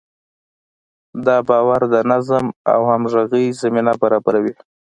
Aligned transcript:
دا 1.25 1.37
باور 1.47 1.81
د 1.93 1.95
نظم 2.11 2.45
او 2.73 2.79
همغږۍ 2.91 3.45
زمینه 3.61 3.93
برابروي. 4.01 4.53